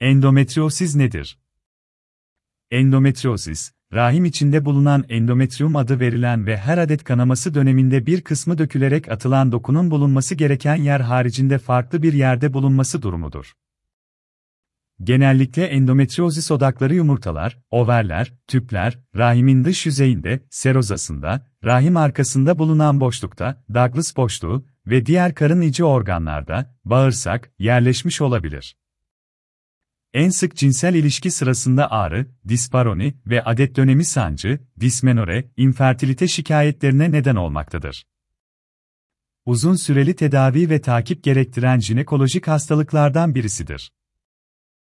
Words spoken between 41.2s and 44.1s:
gerektiren jinekolojik hastalıklardan birisidir.